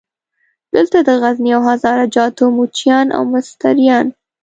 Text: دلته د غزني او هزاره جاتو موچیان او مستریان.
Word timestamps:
دلته 0.73 0.97
د 1.07 1.09
غزني 1.21 1.51
او 1.57 1.61
هزاره 1.71 2.05
جاتو 2.15 2.45
موچیان 2.57 3.07
او 3.17 3.23
مستریان. 3.33 4.05